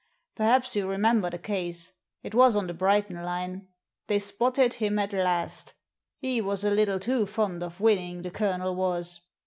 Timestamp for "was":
2.33-2.55, 6.41-6.63, 8.75-9.21